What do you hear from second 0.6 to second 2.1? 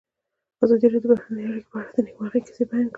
ازادي راډیو د بهرنۍ اړیکې په اړه د